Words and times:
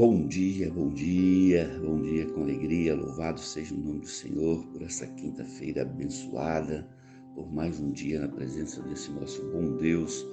Bom 0.00 0.26
dia, 0.26 0.70
bom 0.70 0.88
dia, 0.88 1.78
bom 1.84 2.00
dia 2.00 2.24
com 2.24 2.40
alegria. 2.40 2.94
Louvado 2.94 3.38
seja 3.38 3.74
o 3.74 3.76
nome 3.76 4.00
do 4.00 4.08
Senhor 4.08 4.66
por 4.68 4.80
essa 4.80 5.06
quinta-feira 5.06 5.82
abençoada, 5.82 6.88
por 7.34 7.52
mais 7.52 7.78
um 7.78 7.92
dia 7.92 8.18
na 8.18 8.28
presença 8.28 8.80
desse 8.80 9.10
nosso 9.10 9.42
bom 9.50 9.76
Deus 9.76 10.26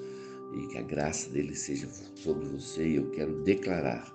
e 0.55 0.67
que 0.67 0.77
a 0.77 0.83
graça 0.83 1.29
dele 1.31 1.53
seja 1.53 1.85
sobre 2.15 2.45
você. 2.45 2.87
E 2.87 2.95
eu 2.95 3.11
quero 3.11 3.43
declarar 3.43 4.09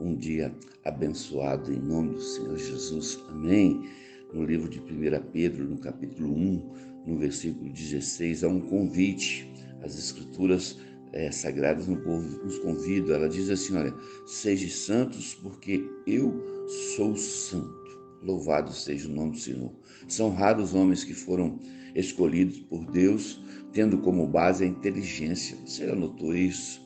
um 0.00 0.16
dia 0.16 0.50
abençoado 0.86 1.70
em 1.70 1.80
nome 1.80 2.14
do 2.14 2.22
Senhor 2.22 2.56
Jesus. 2.56 3.22
Amém. 3.28 3.86
No 4.32 4.42
livro 4.42 4.70
de 4.70 4.80
1 4.80 5.22
Pedro, 5.30 5.68
no 5.68 5.76
capítulo 5.76 6.32
1, 6.32 7.04
no 7.06 7.18
versículo 7.18 7.68
16, 7.68 8.42
há 8.42 8.48
um 8.48 8.62
convite. 8.62 9.52
As 9.82 9.98
Escrituras 9.98 10.78
é, 11.14 11.30
sagradas 11.30 11.86
nos 11.86 12.58
convidam. 12.58 13.14
Ela 13.14 13.28
diz 13.28 13.48
assim: 13.48 13.76
olha, 13.76 13.94
sejam 14.26 14.68
santos, 14.68 15.34
porque 15.34 15.88
eu 16.06 16.66
sou 16.96 17.16
santo. 17.16 17.84
Louvado 18.20 18.72
seja 18.72 19.08
o 19.08 19.12
nome 19.12 19.32
do 19.32 19.38
Senhor. 19.38 19.72
São 20.08 20.30
raros 20.30 20.70
os 20.70 20.74
homens 20.74 21.04
que 21.04 21.14
foram 21.14 21.58
escolhidos 21.94 22.58
por 22.58 22.84
Deus, 22.90 23.40
tendo 23.72 23.98
como 23.98 24.26
base 24.26 24.64
a 24.64 24.66
inteligência. 24.66 25.56
Você 25.64 25.86
já 25.86 25.94
notou 25.94 26.34
isso? 26.34 26.82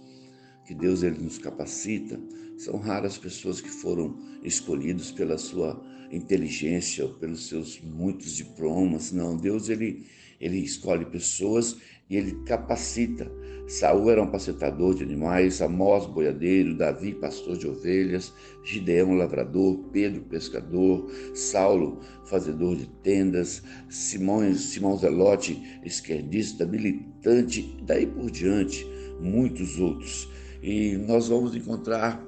Que 0.67 0.75
Deus 0.75 1.03
ele 1.03 1.19
nos 1.23 1.39
capacita. 1.39 2.21
São 2.59 2.77
raras 2.77 3.17
pessoas 3.17 3.61
que 3.61 3.71
foram 3.71 4.19
escolhidos 4.43 5.11
pela 5.11 5.39
sua 5.39 5.83
inteligência 6.11 7.05
ou 7.05 7.15
pelos 7.15 7.49
seus 7.49 7.81
muitos 7.81 8.35
diplomas. 8.35 9.13
Não, 9.13 9.37
Deus 9.37 9.69
ele 9.69 10.07
ele 10.41 10.59
escolhe 10.59 11.05
pessoas 11.05 11.77
e 12.09 12.17
ele 12.17 12.33
capacita. 12.45 13.31
Saul 13.67 14.11
era 14.11 14.23
um 14.23 14.31
pacetador 14.31 14.95
de 14.95 15.03
animais, 15.03 15.61
Amós 15.61 16.07
boiadeiro, 16.07 16.75
Davi 16.75 17.13
pastor 17.13 17.59
de 17.59 17.69
ovelhas, 17.69 18.33
Gideão 18.65 19.15
lavrador, 19.15 19.79
Pedro 19.93 20.23
pescador, 20.23 21.11
Saulo 21.35 22.01
fazedor 22.25 22.77
de 22.77 22.87
tendas, 23.03 23.63
Simão, 23.91 24.55
Simão 24.55 24.97
Zelote 24.97 25.81
esquerdista, 25.85 26.65
militante, 26.65 27.77
daí 27.83 28.07
por 28.07 28.31
diante, 28.31 28.87
muitos 29.21 29.79
outros. 29.79 30.31
E 30.63 30.97
nós 30.97 31.29
vamos 31.29 31.55
encontrar 31.55 32.27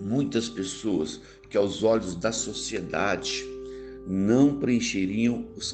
muitas 0.00 0.50
pessoas 0.50 1.20
que 1.48 1.56
aos 1.56 1.82
olhos 1.82 2.14
da 2.14 2.32
sociedade 2.32 3.44
não 4.06 4.58
preencheriam 4.58 5.46
os 5.56 5.72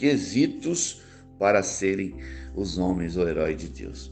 quesitos 0.00 1.02
para 1.38 1.62
serem 1.62 2.16
os 2.56 2.78
homens 2.78 3.18
ou 3.18 3.28
heróis 3.28 3.58
de 3.58 3.68
Deus. 3.68 4.10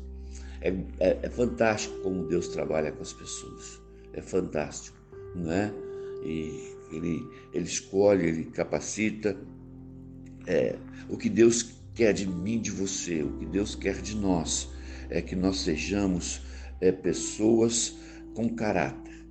É, 0.61 0.69
é, 1.00 1.19
é, 1.22 1.30
fantástico 1.30 1.98
como 2.03 2.28
Deus 2.28 2.48
trabalha 2.48 2.92
com 2.92 3.03
as 3.03 3.12
pessoas. 3.12 3.80
É 4.12 4.20
fantástico, 4.20 4.97
não 5.34 5.50
é? 5.50 5.72
E 6.25 6.75
ele, 6.92 7.27
ele 7.55 7.64
escolhe, 7.64 8.27
ele 8.27 8.45
capacita. 8.45 9.36
É, 10.47 10.77
o 11.08 11.17
que 11.17 11.30
Deus 11.30 11.75
quer 11.95 12.12
de 12.12 12.27
mim, 12.27 12.61
de 12.61 12.70
você, 12.70 13.23
o 13.23 13.33
que 13.39 13.47
Deus 13.47 13.75
quer 13.75 14.00
de 14.02 14.14
nós, 14.14 14.69
é 15.08 15.23
que 15.23 15.34
nós 15.34 15.61
sejamos 15.61 16.42
é, 16.80 16.92
pessoas 16.92 17.97
com 18.34 18.48
caráter. 18.55 19.27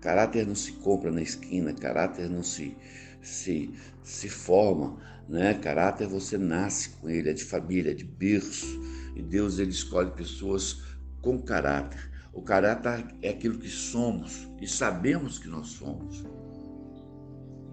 Caráter 0.00 0.46
não 0.46 0.54
se 0.54 0.72
compra 0.72 1.10
na 1.10 1.22
esquina, 1.22 1.72
caráter 1.72 2.28
não 2.28 2.42
se, 2.42 2.76
se, 3.22 3.70
se 4.02 4.28
forma, 4.28 4.98
né? 5.28 5.54
Caráter 5.54 6.06
você 6.06 6.36
nasce 6.36 6.90
com 6.90 7.08
ele, 7.08 7.30
é 7.30 7.32
de 7.32 7.44
família, 7.44 7.90
é 7.90 7.94
de 7.94 8.04
berço. 8.04 8.80
E 9.14 9.22
Deus 9.22 9.58
ele 9.58 9.70
escolhe 9.70 10.10
pessoas 10.10 10.82
com 11.20 11.40
caráter. 11.40 12.10
O 12.32 12.42
caráter 12.42 13.14
é 13.22 13.30
aquilo 13.30 13.58
que 13.58 13.68
somos 13.68 14.48
e 14.60 14.66
sabemos 14.66 15.38
que 15.38 15.48
nós 15.48 15.68
somos. 15.68 16.24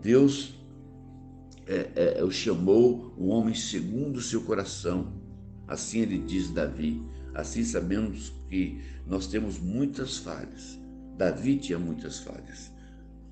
Deus 0.01 0.55
é, 1.67 1.89
é, 1.95 2.19
é, 2.19 2.23
o 2.23 2.31
chamou 2.31 3.13
o 3.17 3.27
homem 3.27 3.55
segundo 3.55 4.17
o 4.17 4.21
seu 4.21 4.43
coração. 4.43 5.13
Assim 5.67 5.99
ele 5.99 6.19
diz 6.19 6.51
Davi. 6.51 7.03
Assim 7.33 7.63
sabemos 7.63 8.33
que 8.49 8.81
nós 9.07 9.27
temos 9.27 9.59
muitas 9.59 10.17
falhas. 10.17 10.79
Davi 11.17 11.57
tinha 11.57 11.77
muitas 11.77 12.19
falhas, 12.19 12.71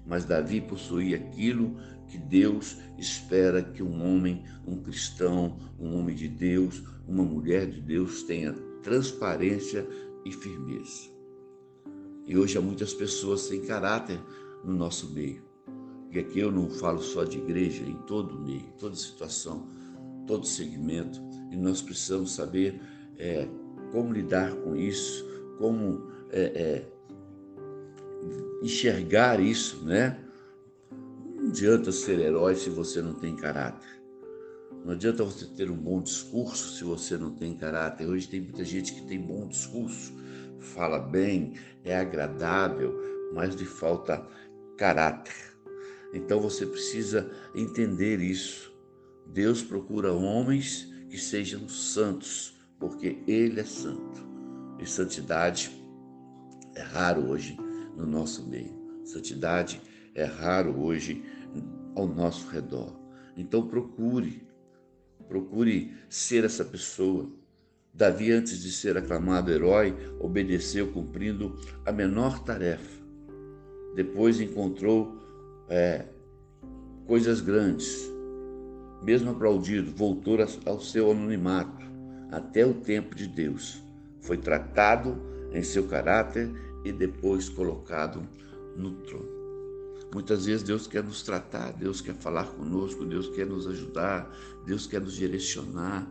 mas 0.09 0.25
Davi 0.25 0.59
possuía 0.59 1.17
aquilo 1.17 1.77
que 2.07 2.17
Deus 2.17 2.77
espera 2.97 3.61
que 3.61 3.83
um 3.83 4.03
homem, 4.03 4.43
um 4.67 4.81
cristão, 4.81 5.59
um 5.79 5.95
homem 5.95 6.15
de 6.15 6.27
Deus, 6.27 6.83
uma 7.07 7.23
mulher 7.23 7.69
de 7.69 7.79
Deus 7.79 8.23
tenha 8.23 8.51
transparência 8.81 9.87
e 10.25 10.31
firmeza. 10.31 11.11
E 12.25 12.35
hoje 12.35 12.57
há 12.57 12.61
muitas 12.61 12.93
pessoas 12.93 13.41
sem 13.41 13.61
caráter 13.61 14.19
no 14.63 14.73
nosso 14.73 15.11
meio. 15.11 15.43
E 16.11 16.17
aqui 16.17 16.39
eu 16.39 16.51
não 16.51 16.69
falo 16.69 17.01
só 17.01 17.23
de 17.23 17.37
igreja, 17.37 17.83
em 17.83 17.95
todo 18.07 18.39
meio, 18.39 18.65
toda 18.79 18.95
situação, 18.95 19.67
todo 20.25 20.45
segmento. 20.45 21.21
E 21.51 21.55
nós 21.55 21.81
precisamos 21.83 22.33
saber 22.33 22.81
é, 23.17 23.47
como 23.91 24.11
lidar 24.11 24.55
com 24.55 24.75
isso, 24.75 25.23
como 25.59 26.07
é, 26.31 26.41
é, 26.41 26.98
enxergar 28.61 29.39
isso, 29.39 29.83
né? 29.85 30.19
Não 31.35 31.49
adianta 31.49 31.91
ser 31.91 32.19
herói 32.19 32.55
se 32.55 32.69
você 32.69 33.01
não 33.01 33.13
tem 33.13 33.35
caráter. 33.35 33.87
Não 34.83 34.93
adianta 34.93 35.23
você 35.23 35.45
ter 35.45 35.69
um 35.69 35.75
bom 35.75 36.01
discurso 36.01 36.75
se 36.75 36.83
você 36.83 37.17
não 37.17 37.31
tem 37.31 37.55
caráter. 37.55 38.07
Hoje 38.07 38.27
tem 38.27 38.41
muita 38.41 38.63
gente 38.63 38.93
que 38.93 39.01
tem 39.01 39.19
bom 39.19 39.47
discurso, 39.47 40.13
fala 40.59 40.99
bem, 40.99 41.53
é 41.83 41.97
agradável, 41.97 42.95
mas 43.33 43.55
lhe 43.55 43.65
falta 43.65 44.25
caráter. 44.77 45.35
Então 46.13 46.39
você 46.39 46.65
precisa 46.65 47.29
entender 47.53 48.19
isso. 48.19 48.73
Deus 49.27 49.61
procura 49.61 50.13
homens 50.13 50.87
que 51.09 51.17
sejam 51.17 51.67
santos, 51.67 52.57
porque 52.79 53.21
Ele 53.27 53.59
é 53.59 53.65
santo. 53.65 54.27
E 54.79 54.85
santidade 54.85 55.71
é 56.75 56.81
raro 56.81 57.29
hoje 57.29 57.57
no 57.99 58.07
nosso 58.07 58.47
meio. 58.47 58.73
Santidade 59.03 59.81
é 60.15 60.23
raro 60.23 60.79
hoje 60.81 61.23
ao 61.95 62.07
nosso 62.07 62.47
redor. 62.49 62.97
Então 63.35 63.67
procure, 63.67 64.41
procure 65.27 65.93
ser 66.09 66.45
essa 66.45 66.63
pessoa. 66.63 67.29
Davi, 67.93 68.31
antes 68.31 68.61
de 68.61 68.71
ser 68.71 68.97
aclamado 68.97 69.51
herói, 69.51 69.95
obedeceu 70.19 70.91
cumprindo 70.91 71.59
a 71.85 71.91
menor 71.91 72.43
tarefa. 72.43 72.99
Depois 73.95 74.39
encontrou 74.39 75.17
é, 75.67 76.05
coisas 77.05 77.41
grandes. 77.41 78.09
Mesmo 79.03 79.31
aplaudido, 79.31 79.91
voltou 79.91 80.37
ao 80.65 80.79
seu 80.79 81.11
anonimato 81.11 81.85
até 82.31 82.65
o 82.65 82.73
tempo 82.73 83.15
de 83.15 83.27
Deus. 83.27 83.81
Foi 84.21 84.37
tratado 84.37 85.17
em 85.51 85.63
seu 85.63 85.87
caráter 85.87 86.49
e 86.83 86.91
depois 86.91 87.49
colocado 87.49 88.21
no 88.75 88.91
trono. 88.91 89.39
Muitas 90.13 90.45
vezes 90.45 90.63
Deus 90.63 90.87
quer 90.87 91.03
nos 91.03 91.21
tratar, 91.21 91.71
Deus 91.73 92.01
quer 92.01 92.15
falar 92.15 92.45
conosco, 92.45 93.05
Deus 93.05 93.29
quer 93.29 93.45
nos 93.45 93.67
ajudar, 93.67 94.35
Deus 94.65 94.87
quer 94.87 95.01
nos 95.01 95.15
direcionar. 95.15 96.07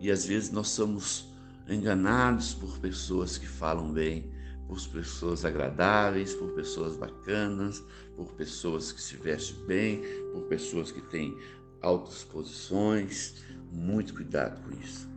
E 0.00 0.10
às 0.10 0.26
vezes 0.26 0.50
nós 0.50 0.68
somos 0.68 1.32
enganados 1.68 2.54
por 2.54 2.78
pessoas 2.78 3.38
que 3.38 3.46
falam 3.46 3.92
bem, 3.92 4.30
por 4.66 4.78
pessoas 4.88 5.46
agradáveis, 5.46 6.34
por 6.34 6.50
pessoas 6.52 6.96
bacanas, 6.96 7.82
por 8.14 8.32
pessoas 8.34 8.92
que 8.92 9.00
se 9.00 9.16
vestem 9.16 9.64
bem, 9.66 10.02
por 10.32 10.42
pessoas 10.42 10.92
que 10.92 11.00
têm 11.00 11.36
altas 11.80 12.22
posições. 12.24 13.36
Muito 13.72 14.14
cuidado 14.14 14.62
com 14.62 14.78
isso. 14.78 15.08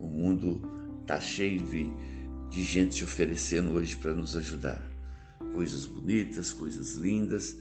O 0.00 0.06
mundo 0.06 0.60
está 1.02 1.20
cheio 1.20 1.60
de, 1.60 1.92
de 2.50 2.62
gente 2.62 3.04
oferecendo 3.04 3.72
hoje 3.72 3.96
para 3.96 4.14
nos 4.14 4.36
ajudar 4.36 4.82
coisas 5.52 5.86
bonitas, 5.86 6.52
coisas 6.52 6.96
lindas, 6.96 7.56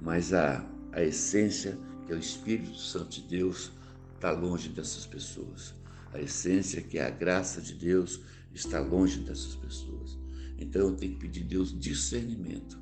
mas 0.00 0.32
a, 0.32 0.64
a 0.92 1.02
essência, 1.02 1.78
que 2.06 2.12
é 2.12 2.16
o 2.16 2.18
Espírito 2.18 2.76
Santo 2.76 3.10
de 3.10 3.22
Deus, 3.22 3.72
está 4.14 4.30
longe 4.32 4.68
dessas 4.68 5.06
pessoas. 5.06 5.74
A 6.12 6.20
essência, 6.20 6.82
que 6.82 6.98
é 6.98 7.06
a 7.06 7.10
graça 7.10 7.60
de 7.60 7.74
Deus, 7.74 8.20
está 8.52 8.80
longe 8.80 9.20
dessas 9.20 9.54
pessoas. 9.54 10.18
Então 10.58 10.88
eu 10.88 10.96
tenho 10.96 11.12
que 11.12 11.20
pedir 11.20 11.44
a 11.44 11.46
Deus 11.46 11.78
discernimento 11.78 12.78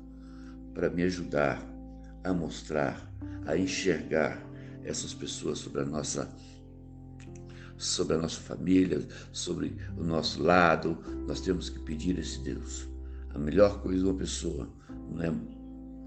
para 0.73 0.89
me 0.89 1.03
ajudar 1.03 1.61
a 2.23 2.33
mostrar, 2.33 3.11
a 3.45 3.57
enxergar 3.57 4.43
essas 4.83 5.13
pessoas 5.13 5.59
sobre 5.59 5.81
a 5.81 5.85
nossa 5.85 6.33
sobre 7.77 8.15
a 8.15 8.17
nossa 8.17 8.39
família, 8.41 9.07
sobre 9.31 9.77
o 9.97 10.03
nosso 10.03 10.41
lado, 10.41 10.97
nós 11.27 11.41
temos 11.41 11.69
que 11.69 11.79
pedir 11.79 12.17
a 12.17 12.21
esse 12.21 12.39
Deus. 12.39 12.87
A 13.33 13.37
melhor 13.39 13.81
coisa 13.81 13.99
de 13.99 14.05
uma 14.05 14.15
pessoa 14.17 14.67
não 15.11 15.23
é 15.23 15.31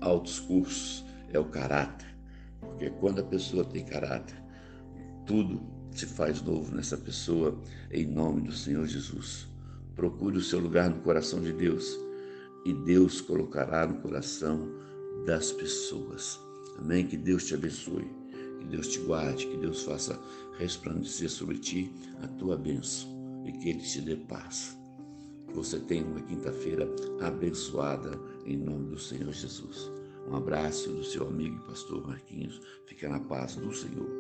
altos 0.01 0.41
cursos, 0.41 1.05
é 1.33 1.39
o 1.39 1.45
caráter. 1.45 2.09
Porque 2.61 2.91
quando 2.91 3.21
a 3.21 3.25
pessoa 3.25 3.65
tem 3.65 3.85
caráter, 3.85 4.37
tudo 5.27 5.61
se 5.93 6.07
faz 6.07 6.43
novo 6.43 6.75
nessa 6.75 6.97
pessoa, 6.97 7.61
em 7.91 8.07
nome 8.07 8.43
do 8.43 8.53
Senhor 8.53 8.87
Jesus. 8.87 9.47
Procure 9.95 10.39
o 10.39 10.43
seu 10.43 10.59
lugar 10.59 10.91
no 10.91 11.01
coração 11.03 11.41
de 11.41 11.53
Deus. 11.53 11.99
e 12.65 12.75
Deus 12.75 13.23
colocará 13.23 13.87
no 13.87 14.03
coração 14.03 14.69
das 15.25 15.51
pessoas. 15.51 16.39
Amém? 16.79 17.07
Que 17.07 17.17
Deus 17.17 17.47
te 17.47 17.55
abençoe, 17.55 18.11
que 18.61 18.67
Deus 18.67 18.89
te 18.89 19.01
guarde, 19.01 19.47
que 19.47 19.57
Deus 19.57 19.83
faça 19.83 20.21
resplandecer 20.59 21.31
sobre 21.31 21.59
ti 21.59 21.93
a 22.23 22.29
tua 22.29 22.57
bênção 22.57 23.09
e 23.47 23.53
que 23.53 23.71
Ele 23.71 23.81
te 23.81 24.01
dê 24.01 24.17
paz. 24.17 24.79
Que 25.49 25.55
você 25.55 25.81
tenha 25.81 26.05
uma 26.05 26.21
quinta-feira 26.21 26.89
abençoada 27.21 28.19
em 28.45 28.57
nome 28.57 28.91
do 28.91 28.99
Senhor 28.99 29.33
Jesus. 29.33 29.91
Um 30.29 30.37
abraço 30.37 30.91
do 30.91 31.03
seu 31.03 31.27
amigo 31.27 31.57
e 31.57 31.69
pastor 31.69 32.07
Marquinhos. 32.07 32.61
Fica 32.87 33.09
na 33.09 33.19
paz 33.19 33.57
do 33.57 33.75
Senhor. 33.75 34.20